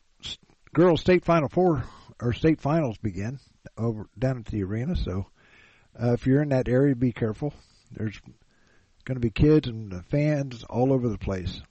girls' 0.72 1.00
state 1.00 1.24
final 1.24 1.48
four 1.48 1.84
or 2.20 2.32
state 2.32 2.60
finals 2.60 2.98
begin 2.98 3.38
over 3.76 4.06
down 4.18 4.38
at 4.38 4.46
the 4.46 4.62
arena. 4.64 4.96
So 4.96 5.26
uh, 6.00 6.12
if 6.12 6.26
you're 6.26 6.42
in 6.42 6.50
that 6.50 6.68
area, 6.68 6.94
be 6.94 7.12
careful. 7.12 7.54
There's 7.90 8.20
going 9.04 9.16
to 9.16 9.20
be 9.20 9.30
kids 9.30 9.68
and 9.68 10.04
fans 10.06 10.64
all 10.68 10.92
over 10.92 11.08
the 11.08 11.16
place. 11.16 11.62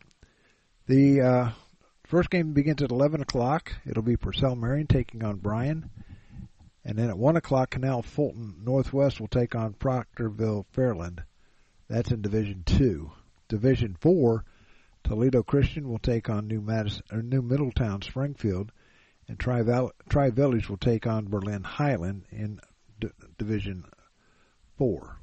The 0.87 1.19
uh, 1.19 1.49
first 2.05 2.29
game 2.29 2.53
begins 2.53 2.81
at 2.81 2.91
11 2.91 3.19
o'clock. 3.19 3.73
It'll 3.85 4.03
be 4.03 4.15
Purcell 4.15 4.55
Marian 4.55 4.87
taking 4.87 5.21
on 5.21 5.35
Bryan. 5.35 5.89
And 6.85 6.97
then 6.97 7.09
at 7.09 7.17
1 7.17 7.35
o'clock, 7.35 7.71
Canal 7.71 8.01
Fulton 8.01 8.61
Northwest 8.63 9.19
will 9.19 9.27
take 9.27 9.53
on 9.53 9.73
Proctorville 9.73 10.65
Fairland. 10.73 11.25
That's 11.89 12.11
in 12.11 12.21
Division 12.21 12.63
2. 12.65 13.11
Division 13.49 13.97
4, 13.99 14.45
Toledo 15.03 15.43
Christian 15.43 15.89
will 15.89 15.99
take 15.99 16.29
on 16.29 16.47
New, 16.47 16.61
Madison, 16.61 17.03
or 17.11 17.21
New 17.21 17.41
Middletown 17.41 18.01
Springfield. 18.01 18.71
And 19.27 19.37
Tri, 19.37 19.63
Village 20.29 20.69
will 20.69 20.77
take 20.77 21.05
on 21.05 21.27
Berlin 21.27 21.65
Hiland 21.65 22.23
in 22.31 22.61
D- 23.01 23.09
Division 23.37 23.83
4. 24.77 25.17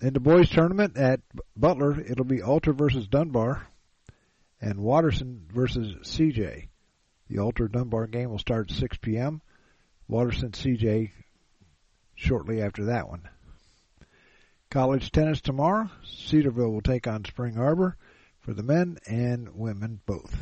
In 0.00 0.12
the 0.12 0.20
boys 0.20 0.48
tournament 0.50 0.96
at 0.96 1.20
Butler, 1.56 2.00
it'll 2.00 2.24
be 2.24 2.40
Alter 2.40 2.72
versus 2.72 3.08
Dunbar 3.08 3.66
and 4.60 4.80
Watterson 4.80 5.46
versus 5.52 5.94
CJ. 6.02 6.68
The 7.28 7.38
Alter 7.38 7.68
Dunbar 7.68 8.06
game 8.06 8.30
will 8.30 8.38
start 8.38 8.70
at 8.70 8.76
6 8.76 8.96
p.m. 8.98 9.42
Watterson 10.08 10.52
CJ 10.52 11.10
shortly 12.14 12.62
after 12.62 12.86
that 12.86 13.08
one. 13.08 13.28
College 14.70 15.10
tennis 15.12 15.40
tomorrow. 15.40 15.90
Cedarville 16.04 16.70
will 16.70 16.82
take 16.82 17.06
on 17.06 17.24
Spring 17.24 17.58
Arbor 17.58 17.96
for 18.40 18.52
the 18.52 18.62
men 18.62 18.98
and 19.06 19.54
women 19.54 20.00
both. 20.04 20.34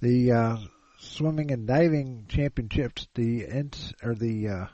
The 0.00 0.32
uh, 0.32 0.56
swimming 0.98 1.50
and 1.50 1.66
diving 1.66 2.26
championships, 2.28 3.06
the 3.14 3.46
or 4.02 4.14
the 4.14 4.48
uh, 4.48 4.66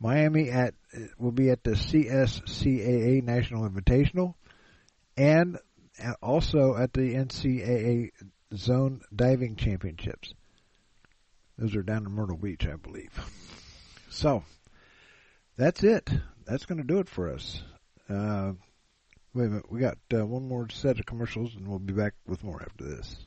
Miami 0.00 0.50
at 0.50 0.74
will 1.18 1.30
be 1.30 1.50
at 1.50 1.62
the 1.62 1.72
CSCAA 1.72 3.22
National 3.22 3.68
Invitational, 3.68 4.34
and 5.16 5.58
also 6.22 6.76
at 6.76 6.92
the 6.92 7.14
NCAA 7.14 8.10
Zone 8.54 9.02
Diving 9.14 9.56
Championships. 9.56 10.34
Those 11.58 11.76
are 11.76 11.82
down 11.82 12.06
in 12.06 12.12
Myrtle 12.12 12.36
Beach, 12.36 12.66
I 12.66 12.76
believe. 12.76 13.12
So 14.08 14.42
that's 15.56 15.84
it. 15.84 16.10
That's 16.46 16.66
going 16.66 16.78
to 16.80 16.86
do 16.86 16.98
it 16.98 17.08
for 17.08 17.32
us. 17.32 17.62
Uh, 18.08 18.54
wait 19.34 19.44
a 19.44 19.48
minute. 19.48 19.70
We 19.70 19.80
got 19.80 19.98
uh, 20.12 20.26
one 20.26 20.48
more 20.48 20.68
set 20.68 20.98
of 20.98 21.06
commercials, 21.06 21.54
and 21.54 21.68
we'll 21.68 21.78
be 21.78 21.92
back 21.92 22.14
with 22.26 22.42
more 22.42 22.60
after 22.60 22.84
this. 22.84 23.26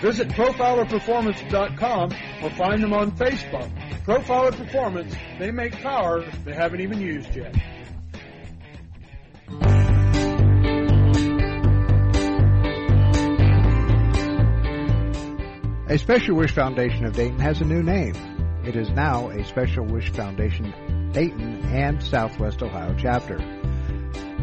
visit 0.00 0.28
profilerperformance.com 0.28 2.12
or 2.42 2.50
find 2.50 2.82
them 2.82 2.92
on 2.92 3.12
Facebook. 3.12 3.70
Profiler 4.04 4.56
Performance, 4.56 5.14
they 5.38 5.50
make 5.50 5.72
power 5.80 6.24
they 6.44 6.54
haven't 6.54 6.80
even 6.80 7.00
used 7.00 7.34
yet. 7.34 7.54
A 15.88 15.98
Special 15.98 16.36
Wish 16.36 16.52
Foundation 16.52 17.04
of 17.04 17.12
Dayton 17.14 17.38
has 17.38 17.60
a 17.60 17.64
new 17.64 17.82
name. 17.82 18.14
It 18.64 18.74
is 18.74 18.90
now 18.90 19.30
a 19.30 19.44
Special 19.44 19.84
Wish 19.86 20.10
Foundation 20.10 21.10
Dayton 21.12 21.64
and 21.66 22.02
Southwest 22.02 22.62
Ohio 22.62 22.94
chapter. 22.98 23.55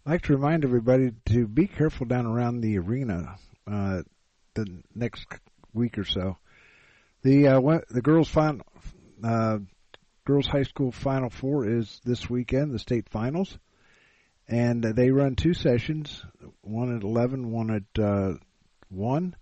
like 0.05 0.20
to 0.24 0.35
remind 0.35 0.66
everybody 0.66 1.12
to 1.31 1.46
be 1.46 1.68
careful 1.68 2.05
down 2.05 2.27
around 2.27 2.61
the 2.61 2.77
arena 2.77 3.37
uh, 3.66 4.03
the 4.55 4.83
next 4.94 5.27
week 5.74 5.98
or 5.98 6.04
so. 6.04 6.38
The 7.22 7.48
uh, 7.48 7.80
the 7.90 8.02
girls 8.02 8.28
final 8.28 8.64
uh, 9.22 9.58
girls 10.24 10.46
high 10.46 10.62
school 10.62 10.92
final 10.92 11.30
four 11.30 11.66
is 11.66 12.00
this 12.04 12.28
weekend, 12.28 12.72
the 12.72 12.78
state 12.78 13.08
finals, 13.08 13.58
and 14.48 14.82
they 14.82 15.10
run 15.10 15.34
two 15.34 15.54
sessions, 15.54 16.24
one 16.60 16.94
at 16.96 17.02
eleven, 17.02 17.50
one 17.50 17.70
at 17.70 18.02
uh, 18.02 18.34
one, 18.88 19.37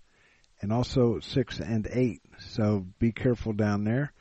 and 0.61 0.71
also 0.71 1.19
six 1.19 1.59
and 1.59 1.87
eight. 1.91 2.21
So 2.39 2.85
be 2.99 3.11
careful 3.11 3.53
down 3.53 3.83
there. 3.83 4.13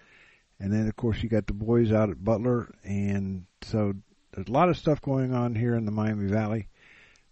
And 0.59 0.73
then 0.73 0.87
of 0.87 0.95
course 0.95 1.21
you 1.23 1.29
got 1.29 1.47
the 1.47 1.55
boys 1.55 1.93
out 1.93 2.11
at 2.11 2.23
Butler, 2.23 2.73
and 2.85 3.47
so 3.63 3.95
there's 4.33 4.49
a 4.49 4.53
lot 4.53 4.69
of 4.69 4.77
stuff 4.77 5.01
going 5.01 5.35
on 5.35 5.55
here 5.55 5.75
in 5.75 5.85
the 5.85 5.93
Miami 5.93 6.29
Valley. 6.29 6.69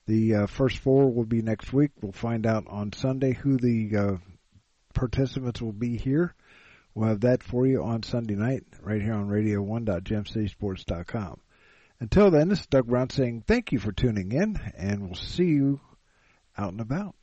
The 0.06 0.34
uh, 0.34 0.46
first 0.46 0.78
four 0.78 1.12
will 1.12 1.24
be 1.24 1.42
next 1.42 1.72
week. 1.72 1.92
We'll 2.00 2.12
find 2.12 2.46
out 2.46 2.66
on 2.68 2.92
Sunday 2.92 3.32
who 3.32 3.56
the 3.56 3.96
uh, 3.96 4.16
participants 5.00 5.60
will 5.62 5.72
be 5.72 5.96
here. 5.96 6.34
We'll 6.94 7.08
have 7.08 7.22
that 7.22 7.42
for 7.42 7.66
you 7.66 7.82
on 7.82 8.02
Sunday 8.02 8.34
night 8.34 8.64
right 8.82 9.00
here 9.00 9.14
on 9.14 9.28
radio1.gemcitysports.com. 9.28 11.40
Until 12.00 12.30
then, 12.30 12.50
this 12.50 12.60
is 12.60 12.66
Doug 12.66 12.86
Brown 12.86 13.08
saying 13.08 13.44
thank 13.46 13.72
you 13.72 13.78
for 13.78 13.92
tuning 13.92 14.32
in, 14.32 14.60
and 14.76 15.06
we'll 15.06 15.14
see 15.14 15.46
you 15.46 15.80
out 16.56 16.72
and 16.72 16.80
about. 16.82 17.14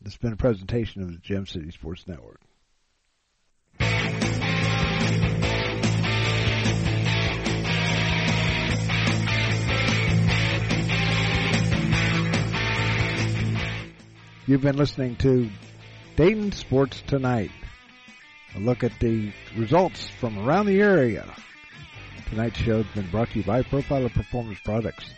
This 0.00 0.14
has 0.14 0.18
been 0.18 0.32
a 0.32 0.36
presentation 0.36 1.02
of 1.02 1.12
the 1.12 1.18
Gem 1.18 1.46
City 1.46 1.70
Sports 1.72 2.06
Network. 2.06 2.40
You've 14.46 14.62
been 14.62 14.78
listening 14.78 15.16
to 15.16 15.50
Dayton 16.18 16.50
Sports 16.50 17.00
Tonight. 17.06 17.52
A 18.56 18.58
look 18.58 18.82
at 18.82 18.98
the 18.98 19.30
results 19.56 20.08
from 20.18 20.36
around 20.36 20.66
the 20.66 20.80
area. 20.80 21.32
Tonight's 22.28 22.58
show 22.58 22.82
has 22.82 22.92
been 22.92 23.08
brought 23.12 23.30
to 23.30 23.38
you 23.38 23.44
by 23.44 23.62
Profiler 23.62 24.12
Performance 24.12 24.58
Products, 24.64 25.14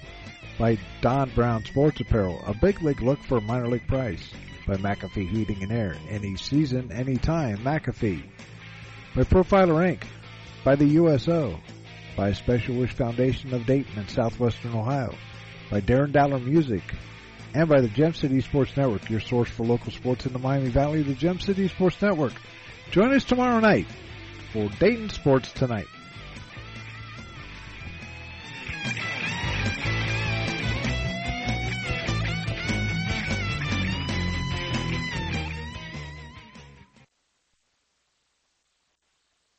by 0.58 0.76
Don 1.00 1.30
Brown 1.30 1.64
Sports 1.64 2.02
Apparel, 2.02 2.44
a 2.46 2.52
big 2.52 2.82
league 2.82 3.00
look 3.00 3.18
for 3.24 3.38
a 3.38 3.40
minor 3.40 3.66
league 3.66 3.88
price, 3.88 4.30
by 4.66 4.76
McAfee 4.76 5.26
Heating 5.30 5.62
and 5.62 5.72
Air, 5.72 5.96
any 6.10 6.36
season, 6.36 6.92
anytime, 6.92 7.56
McAfee, 7.64 8.22
by 9.16 9.22
Profiler 9.22 9.96
Inc., 9.96 10.02
by 10.64 10.76
the 10.76 10.84
USO, 10.84 11.58
by 12.14 12.34
Special 12.34 12.76
Wish 12.76 12.92
Foundation 12.92 13.54
of 13.54 13.64
Dayton 13.64 13.96
and 13.96 14.10
Southwestern 14.10 14.74
Ohio, 14.74 15.14
by 15.70 15.80
Darren 15.80 16.12
Dowler 16.12 16.40
Music, 16.40 16.82
and 17.54 17.68
by 17.68 17.80
the 17.80 17.88
Gem 17.88 18.14
City 18.14 18.40
Sports 18.40 18.76
Network, 18.76 19.08
your 19.10 19.20
source 19.20 19.48
for 19.48 19.64
local 19.64 19.92
sports 19.92 20.26
in 20.26 20.32
the 20.32 20.38
Miami 20.38 20.68
Valley, 20.68 21.02
the 21.02 21.14
Gem 21.14 21.40
City 21.40 21.68
Sports 21.68 22.00
Network. 22.00 22.32
Join 22.90 23.12
us 23.12 23.24
tomorrow 23.24 23.60
night 23.60 23.86
for 24.52 24.68
Dayton 24.78 25.10
Sports 25.10 25.52
Tonight. 25.52 25.86